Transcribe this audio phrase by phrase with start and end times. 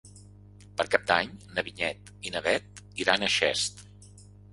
[0.77, 3.85] Per Cap d'Any na Vinyet i na Bet aniran a Xest.